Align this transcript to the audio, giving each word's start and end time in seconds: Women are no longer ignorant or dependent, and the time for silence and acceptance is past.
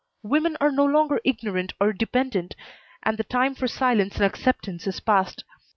Women 0.23 0.57
are 0.59 0.71
no 0.71 0.83
longer 0.83 1.19
ignorant 1.23 1.73
or 1.79 1.93
dependent, 1.93 2.55
and 3.03 3.17
the 3.19 3.23
time 3.23 3.53
for 3.53 3.67
silence 3.67 4.15
and 4.15 4.25
acceptance 4.25 4.87
is 4.87 4.99
past. 4.99 5.43